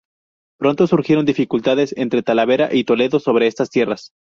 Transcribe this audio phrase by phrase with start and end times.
[0.57, 4.13] Pronto surgieron dificultades entre Talavera y Toledo sobre estas tierras.